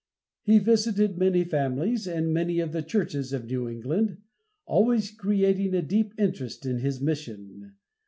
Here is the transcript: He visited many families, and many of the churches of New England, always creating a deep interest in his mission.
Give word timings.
He 0.41 0.57
visited 0.57 1.19
many 1.19 1.43
families, 1.43 2.07
and 2.07 2.33
many 2.33 2.59
of 2.59 2.71
the 2.71 2.81
churches 2.81 3.33
of 3.33 3.45
New 3.45 3.69
England, 3.69 4.17
always 4.65 5.11
creating 5.11 5.75
a 5.75 5.83
deep 5.83 6.15
interest 6.17 6.65
in 6.65 6.79
his 6.79 6.99
mission. 6.99 7.73